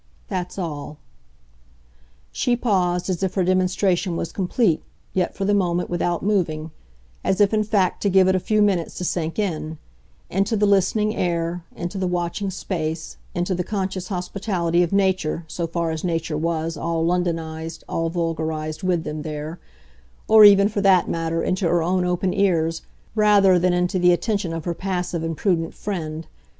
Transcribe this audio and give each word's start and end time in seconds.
That's 0.29 0.57
all." 0.57 0.97
She 2.31 2.55
paused 2.55 3.07
as 3.07 3.21
if 3.21 3.35
her 3.35 3.43
demonstration 3.43 4.15
was 4.17 4.31
complete 4.31 4.81
yet, 5.13 5.35
for 5.35 5.45
the 5.45 5.53
moment, 5.53 5.91
without 5.91 6.23
moving; 6.23 6.71
as 7.23 7.39
if 7.39 7.53
in 7.53 7.63
fact 7.63 8.01
to 8.01 8.09
give 8.09 8.27
it 8.27 8.33
a 8.33 8.39
few 8.39 8.63
minutes 8.63 8.95
to 8.97 9.03
sink 9.03 9.37
in; 9.37 9.77
into 10.27 10.57
the 10.57 10.65
listening 10.65 11.15
air, 11.15 11.63
into 11.75 11.99
the 11.99 12.07
watching 12.07 12.49
space, 12.49 13.17
into 13.35 13.53
the 13.53 13.63
conscious 13.63 14.07
hospitality 14.07 14.81
of 14.81 14.91
nature, 14.91 15.45
so 15.47 15.67
far 15.67 15.91
as 15.91 16.03
nature 16.03 16.35
was, 16.35 16.75
all 16.75 17.05
Londonised, 17.05 17.83
all 17.87 18.09
vulgarised, 18.09 18.81
with 18.81 19.03
them 19.03 19.21
there; 19.21 19.59
or 20.27 20.43
even, 20.43 20.67
for 20.67 20.81
that 20.81 21.09
matter, 21.09 21.43
into 21.43 21.67
her 21.67 21.83
own 21.83 22.05
open 22.05 22.33
ears, 22.33 22.81
rather 23.13 23.59
than 23.59 23.71
into 23.71 23.99
the 23.99 24.11
attention 24.11 24.51
of 24.51 24.65
her 24.65 24.73
passive 24.73 25.21
and 25.23 25.37
prudent 25.37 25.75
friend. 25.75 26.25